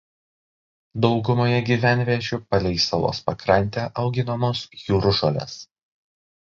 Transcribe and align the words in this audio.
Daugumoje 1.05 1.59
gyvenviečių 1.67 2.41
palei 2.55 2.81
salos 2.89 3.23
pakrantę 3.29 3.87
auginamos 4.07 4.67
jūržolės. 4.91 5.65